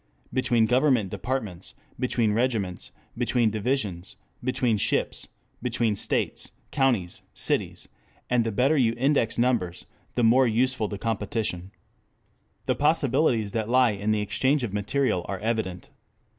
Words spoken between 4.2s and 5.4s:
between ships;